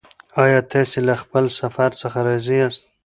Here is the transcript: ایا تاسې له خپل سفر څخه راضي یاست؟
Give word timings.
ایا 0.43 0.59
تاسې 0.71 0.99
له 1.07 1.15
خپل 1.21 1.43
سفر 1.59 1.89
څخه 2.01 2.17
راضي 2.27 2.55
یاست؟ 2.59 2.83